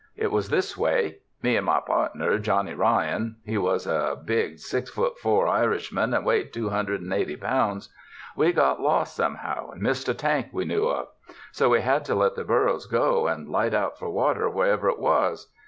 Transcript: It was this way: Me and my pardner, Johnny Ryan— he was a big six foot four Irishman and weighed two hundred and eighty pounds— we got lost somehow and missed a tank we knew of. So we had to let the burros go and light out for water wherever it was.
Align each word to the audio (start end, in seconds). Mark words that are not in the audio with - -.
It 0.15 0.31
was 0.31 0.49
this 0.49 0.75
way: 0.75 1.19
Me 1.43 1.55
and 1.57 1.67
my 1.67 1.79
pardner, 1.79 2.39
Johnny 2.39 2.73
Ryan— 2.73 3.35
he 3.45 3.59
was 3.59 3.85
a 3.85 4.19
big 4.25 4.57
six 4.57 4.89
foot 4.89 5.19
four 5.19 5.47
Irishman 5.47 6.15
and 6.15 6.25
weighed 6.25 6.51
two 6.51 6.69
hundred 6.69 7.01
and 7.01 7.13
eighty 7.13 7.35
pounds— 7.35 7.93
we 8.35 8.51
got 8.51 8.81
lost 8.81 9.15
somehow 9.15 9.69
and 9.69 9.79
missed 9.83 10.09
a 10.09 10.15
tank 10.15 10.47
we 10.51 10.65
knew 10.65 10.85
of. 10.87 11.09
So 11.51 11.69
we 11.69 11.81
had 11.81 12.03
to 12.05 12.15
let 12.15 12.33
the 12.33 12.43
burros 12.43 12.87
go 12.87 13.27
and 13.27 13.47
light 13.47 13.75
out 13.75 13.99
for 13.99 14.09
water 14.09 14.49
wherever 14.49 14.89
it 14.89 14.97
was. 14.97 15.51